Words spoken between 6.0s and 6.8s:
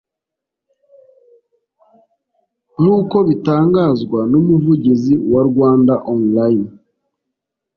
Online